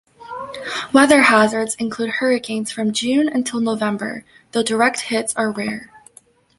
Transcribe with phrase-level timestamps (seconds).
[0.93, 5.91] Weather hazards include hurricanes from June until November, though direct hits are rare.